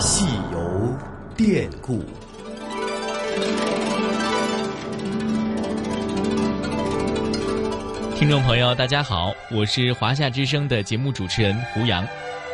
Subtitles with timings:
[0.00, 0.98] 戏游
[1.36, 2.02] 典故。
[8.16, 12.06] 听众朋友，大家好，我是华夏之声的节目主持人胡杨，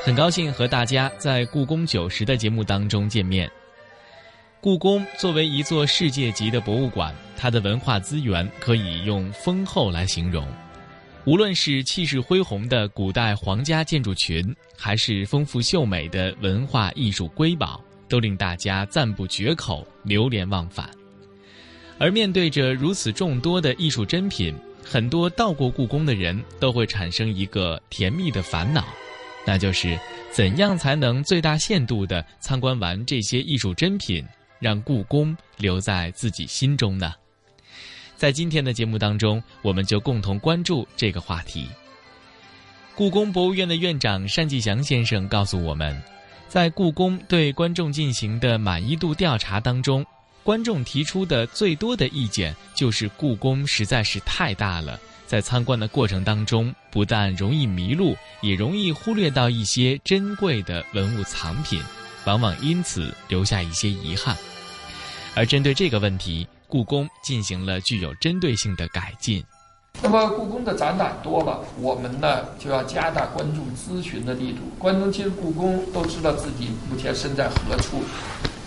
[0.04, 3.48] 很高兴和大家在《故宫九十》的节目当中见面。
[4.60, 10.44] 故宫作为一座世界级的博物馆，它的文化资源可以用丰厚来形容。
[11.26, 20.88] 无论是气势恢宏的古代皇家建筑群，还是丰富秀美的文化艺术瑰宝，都令大家赞不绝口、流连忘返。
[21.98, 24.54] 而面对着如此众多的艺术珍品，
[24.84, 28.86] 很多到过故宫的人都会产生一个甜蜜的烦恼，
[29.44, 29.98] 那就是
[30.30, 34.24] 怎样才能最大限度地参观完这些艺术珍品，
[34.60, 37.12] 让故宫留在自己心中呢？
[38.16, 41.68] 在今天的节目当中，我们就共同关注这个话题。
[42.94, 46.02] 故宫博物院的院长单霁翔先生告诉我们，
[46.48, 50.04] 在故宫对观众进行的满意度调查当中，
[50.42, 61.82] 观众提出的最多的意见就是故宫实在是太大了，在参观的过程当中，不但容易迷路，也容易忽略到一些珍贵的文物藏品，
[62.24, 64.34] 往往因此留下一些遗憾。
[65.34, 69.44] 而针对这个问题，故宫进行了具有针对性的改进。
[70.02, 74.58] 那么，故宫的展览多了，我们呢就要加大观众咨询的力度。
[74.78, 78.02] 观众进故宫都知道自己目前身在何处，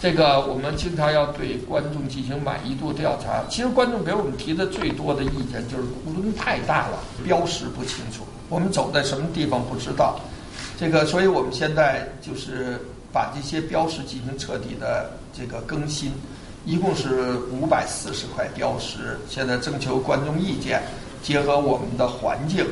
[0.01, 3.43] 这个我们经常要对观众进行满意度调查。
[3.47, 10.19] 其实，观众给我们提的最多的意见就是故宫太大了，标识不清楚，我们走在什么地方不知道。
[10.79, 12.79] 这个，所以我们现在就是
[13.13, 16.11] 把这些标识进行彻底的这个更新。
[16.65, 20.81] 一共是五百四十块标识，现在征求观众意见，
[21.23, 22.65] 结合我们的环境，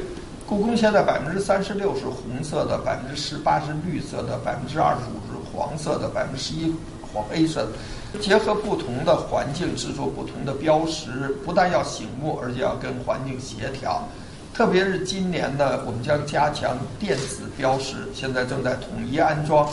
[0.45, 7.65] 故宫现在百分之三十六是红色的，百分之十八是绿色的，百分之二十五是黄色的，百分之十一黄 A 色
[8.13, 14.07] 的，结合不同的环境制作不同的标识，不但要醒目，而且要跟环境协调。
[14.53, 19.67] 特别是今年呢，我们将加强电子标识，现在正在统一安装。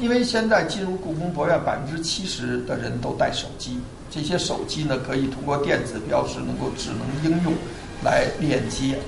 [0.00, 3.78] 因为现在进入故宫博物院，百分之七十的人都带手机，
[4.10, 7.52] 这些手机呢可以通过电子标识，能够智能应用
[8.02, 8.98] 来链接。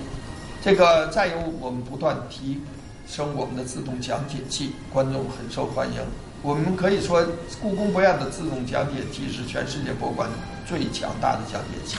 [0.62, 2.60] 这个再有，我们不断提
[3.06, 6.00] 升我们的自动讲解器，观众很受欢迎。
[6.42, 7.26] 我们可以说，
[7.60, 10.28] 故宫博物院的自动讲解器是全世界博物馆
[10.66, 11.96] 最强大的讲解器。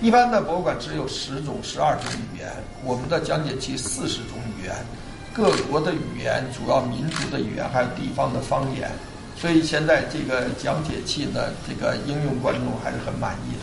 [0.00, 2.04] 一般的博物馆只有十种、十二种
[2.34, 2.48] 语言，
[2.84, 4.74] 我们的讲解器四十种语言。
[5.32, 8.90] 各国的语言、主要民族的语言，还有地方的方言，
[9.36, 13.60] 所以现在这个讲解器呢，这个应用观众还是很满意的。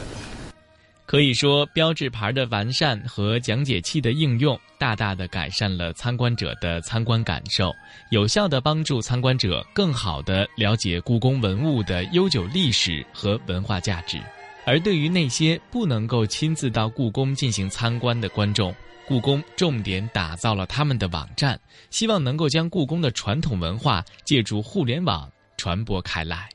[1.06, 7.74] 可以说，标志牌的完善和讲解器的应用，大大的改善了参观者的参观感受，
[8.12, 14.20] 有效的帮助参观者更好的了解故宫文物的悠久历史和文化价值。
[14.66, 18.76] 而对于那些不能够亲自到故宫进行参观的观众，
[19.08, 21.58] 故宫重点打造了他们的网站，
[21.90, 26.50] 希望能够将故宫的传统文化借助互联网传播开来。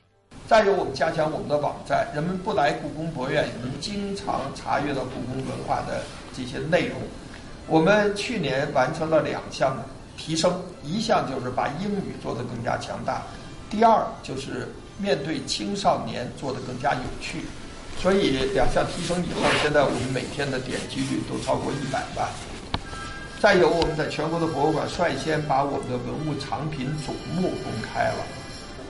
[0.47, 6.99] 再有，我们加强我们的网站，人们不来故宫博物院也能经常查阅到故宫文化的这些内容。
[7.65, 9.75] 我们去年完成了两项
[10.15, 13.23] 提升，一项就是把英语做得更加强大，
[13.67, 17.39] 第二就是面对青少年做得更加有趣。
[17.99, 22.27] 所以两项提升以后，现在我们每天的点击率都超过一百万。
[23.39, 28.25] 再有，我们在全国的博物馆率先把我们的文物藏品总目公开了，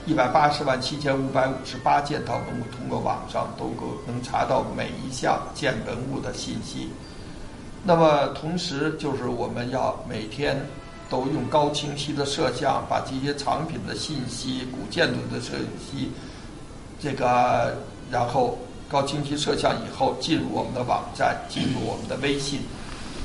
[0.06, 6.88] 一百八十万七千五百五十八件套文物，通过网上都够能查到每一项件文物的信息。
[7.84, 10.60] 那么同时，就是我们要每天
[11.08, 16.10] 都用高清晰的摄像，把这些藏品的信息、古建筑的信息，
[17.00, 17.76] 这个
[18.10, 18.58] 然后。
[18.88, 22.60] 高清晰摄像以后进入我们的网站，进入我们的微信。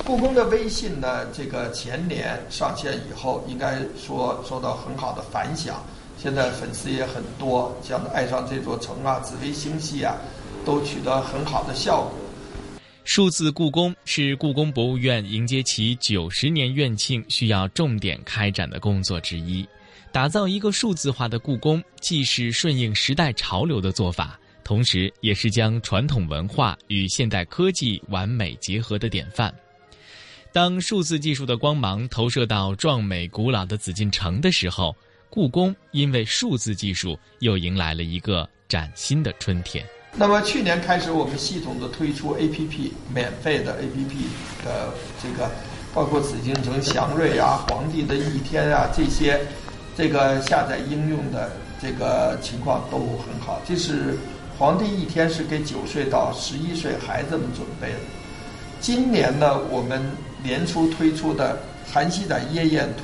[0.06, 5.84] 故宫的微信呢，这个前年上线以后，应该说受到很好的反响。
[6.18, 10.16] 现在粉丝也很多，像爱上这座城啊、紫微星系啊，
[10.66, 12.12] 都取得很好的效果。
[13.03, 19.67] 数字故宫是故宫博物院迎接其九十年院庆需要重点开展的工作之一。
[20.12, 24.40] 打造一个数字化的故宫，既是顺应时代潮流的做法。
[24.69, 29.51] 同时，也是将传统文化与现代科技完美结合的典范。
[30.53, 34.95] 当数字技术的光芒投射到壮美古老的紫禁城的时候，
[35.27, 39.83] 故宫因为数字技术又迎来了一个崭新的春天。
[40.13, 45.49] 那么，去年开始，我们系统的推出 APP，免费的 APP 的这个，
[45.95, 49.41] 包括紫禁城祥瑞啊、皇帝的一天啊这些。
[49.97, 51.51] 这个下载应用的
[51.81, 53.61] 这个情况都很好。
[53.67, 54.17] 这是
[54.59, 58.00] 皇帝一天是给九岁到十一岁孩子们准备的。
[58.82, 60.02] 今年呢，我们
[60.44, 61.58] 年初推出的
[61.94, 63.03] 《韩熙载夜宴图》，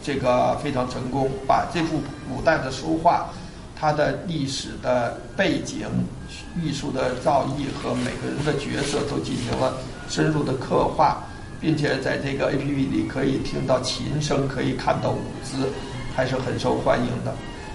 [0.00, 3.28] 这个非常成功，把这幅古代的书画，
[3.74, 5.88] 它的历史的背景、
[6.62, 9.76] 艺术的造诣和每个人的角色都进行了
[10.08, 11.20] 深入的刻画，
[11.60, 15.68] 并且在这个 A P P 里可以听到琴声，可以看到舞姿，
[16.14, 17.34] 还是很受欢迎的。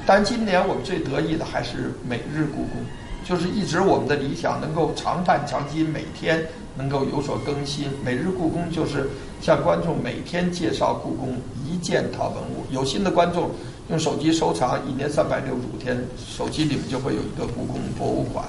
[0.10, 2.84] 但今年我们最得意的还是每日故宫，
[3.24, 6.44] 就是一直我们的理想能够常办常新，每天。
[6.76, 9.10] 能够有所更新，每日故宫就是
[9.42, 11.36] 向观众每天介绍故宫
[11.68, 12.66] 一件套文物。
[12.72, 13.52] 有新的观众
[13.90, 18.46] 用手机收藏，一年三百六十五天，手机里面就会有一个故宫博物馆。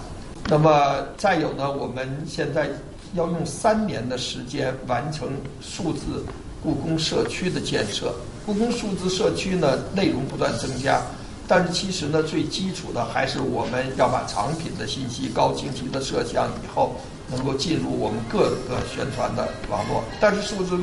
[0.46, 2.68] 那么再有呢，我们现在
[3.14, 5.28] 要用三年的时间完成
[5.60, 6.24] 数字
[6.62, 8.14] 故宫社区的建设。
[8.46, 11.02] 故宫数字社区呢，内容不断增加，
[11.50, 16.94] 但是其实呢，最基础的还是我们要把藏品的信息高清晰的摄像以后。
[17.32, 20.76] 能够进入我们各个宣传的网络，但是数字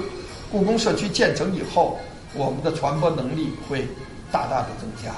[0.50, 2.00] 故宫社区建成以后，
[2.34, 3.86] 我们的传播能力会
[4.31, 5.14] 大大的增加。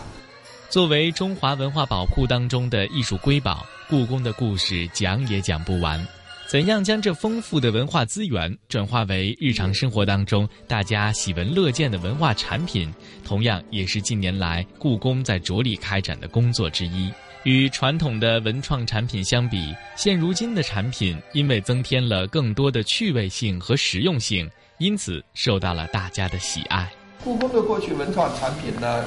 [0.72, 6.04] 作为中华文化宝库当中的艺术瑰宝，故宫的故事讲也讲不完。
[6.50, 12.92] 怎样将这丰富的文化资源转化为日常生活当中大家喜闻乐见的文化产品，
[13.24, 17.14] 同样也是近年来故宫在着力开展的工作之一。
[17.44, 24.50] 与传统的文创产品相比，现如今的产品因为增添了更多的趣味性和实用性，
[24.80, 26.92] 因此受到了大家的喜爱。
[27.24, 29.06] 故宫的过去文创产品呢，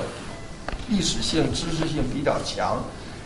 [0.89, 2.81] 历史性、知识性比较强，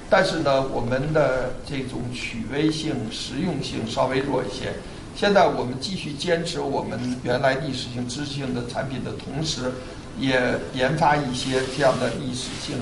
[0.08, 4.72] 但是呢，我们的这种趣味性、实用性稍微弱一些。
[5.14, 9.72] 现在我们继续坚持我们原来历史性、知识性的产品的同时，
[10.18, 10.40] 也
[10.74, 12.76] 研发一些这样的历史性。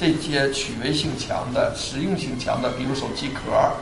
[0.00, 3.72] 这些趣味性强的、实用性强的，比如手机壳儿，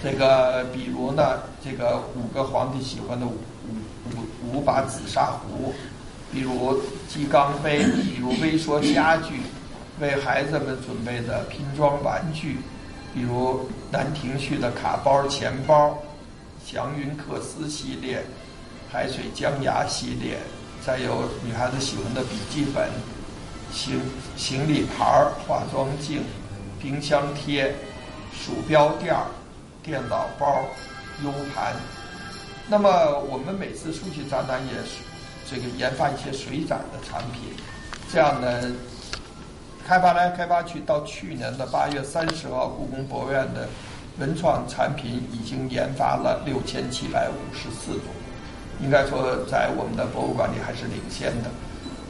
[0.00, 3.32] 这个比如呢，这个五个皇帝喜欢的五
[4.14, 5.74] 五五把紫砂壶，
[6.32, 9.40] 比如鸡缸杯，比如微缩家具，
[10.00, 12.56] 为孩子们准备的拼装玩具，
[13.14, 13.60] 比如
[13.92, 15.98] 《兰亭序》的卡包、钱包，
[16.64, 18.24] 祥云克斯系列，
[18.90, 20.38] 海水江崖系列，
[20.84, 22.88] 再有女孩子喜欢的笔记本。
[23.72, 24.00] 行
[24.36, 25.04] 行李牌、
[25.46, 26.24] 化妆镜、
[26.82, 27.72] 冰箱贴、
[28.32, 29.14] 鼠标垫、
[29.80, 30.64] 电脑包、
[31.22, 31.72] U 盘。
[32.68, 35.04] 那么我们每次出去展览也是
[35.48, 37.54] 这个研发一些水展的产品，
[38.12, 38.60] 这样呢，
[39.90, 43.68] 开发来开发去，到去年的八月三十号，故宫博物院的
[44.20, 48.04] 文创产品已经研发了六千七百五十四种，
[48.80, 51.50] 应该说在我们的博物馆里还是领先的。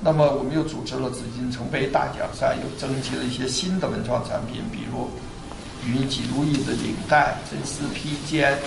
[0.03, 5.09] 那么，我们又组织了紫禁城杯大奖赛，又征集了一些新的文创产品，比如
[5.89, 8.59] 云锦如意的领带、真丝披肩、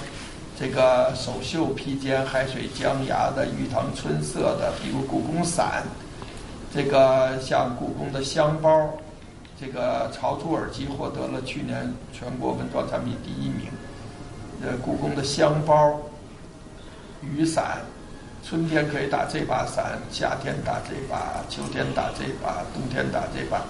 [0.60, 5.84] 这个手绣披肩、海水江崖的玉堂春色的，比如故宫伞，
[6.74, 8.90] 这个像故宫的香包，
[9.62, 13.68] 这个潮珠耳机获得了去年全国文创产品第一名，
[14.64, 16.00] 呃，故宫的香包、
[17.22, 17.78] 雨伞。
[18.46, 23.62] 春天可以打这把伞，夏天打这把，秋天打这把，冬天打这把，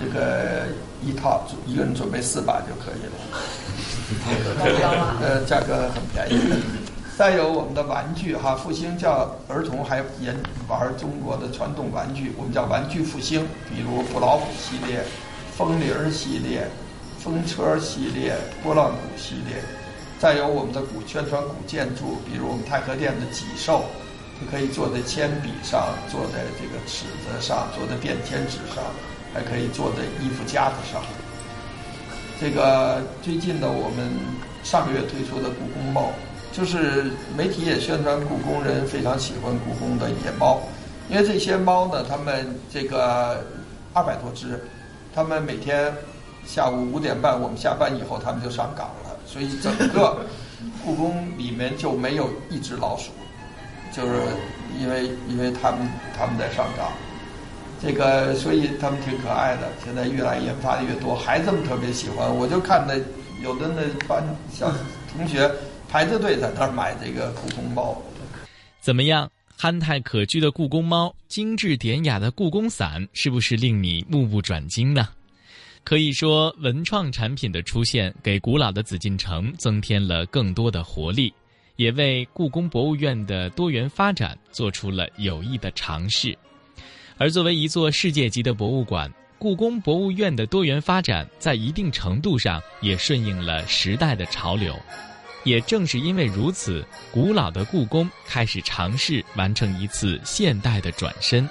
[0.00, 0.66] 这个
[1.00, 3.14] 一套一个人准备四把就可以了。
[5.22, 6.87] 呃，价格很便宜。
[7.18, 10.36] 再有我们的玩具哈，复兴叫儿童还研
[10.68, 15.02] 玩中国的传统玩具，我们叫玩具复兴，比如布老虎系列、
[15.56, 16.70] 风铃儿系列、
[17.18, 19.56] 风车系列、拨浪鼓系列。
[20.20, 23.82] 再有我们的古宣传古建筑，比如我们太和殿的脊兽。
[24.38, 28.78] 它可以坐在铅笔上，坐在这个尺子上，坐在便签纸上，
[29.34, 31.02] 还可以坐在衣服夹子上。
[32.40, 34.08] 这个最近呢，我们
[34.62, 36.12] 上个月推出的故宫猫，
[36.58, 40.60] 就是媒体也宣传故宫人非常喜欢故宫的野猫，
[41.08, 43.44] 因为这些猫呢，它们这个
[43.94, 44.60] 二百多只，
[45.14, 45.94] 它们每天
[46.44, 50.18] 下午五点半我们下班以后，它们就上岗了，所以整个
[50.84, 53.12] 故宫里面就没有一只老鼠。
[53.92, 54.14] 就是
[54.80, 55.88] 因为因为他们
[56.18, 56.90] 他们在上岗，
[57.80, 59.68] 这个所以他们挺可爱的。
[59.84, 62.28] 现在越来研发的越多，孩子们特别喜欢。
[62.28, 62.94] 我就看那
[63.44, 64.72] 有的那班小
[65.12, 65.48] 同学
[65.88, 68.00] 排着队在那儿买这个故宫猫。
[68.80, 69.30] 怎么样？
[69.56, 75.08] 憨态可掬的故宫猫，精致典雅的故宫伞，是不是令你目不转睛呢？
[75.82, 81.32] 可以说，文创产品的出现，给古老的紫禁城增添了更多的活力。
[81.76, 86.36] 也为故宫博物院的多元发展做出了有益的尝试，
[87.16, 94.76] 而作为一座世界级的博物馆，故宫博物院的多元发展，在一定程度上也顺应了时代的潮流。
[95.44, 101.48] 也正是因为如此，古老的故宫开始尝试完成一次现代的转身，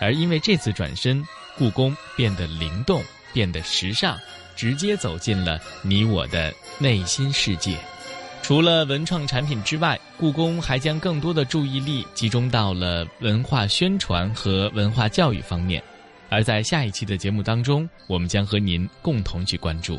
[0.00, 1.22] 而因为这次转身，
[1.56, 3.02] 故宫变得灵动，
[3.32, 4.18] 变得时尚，
[4.54, 7.76] 直接走进了你我的内心世界。
[8.42, 15.82] 除了文创产品之外，故宫还将更多的注意力集中到了文化宣传和文化教育方面。
[16.28, 19.94] 而在下一期的节目当中，我们将和您共同去关注。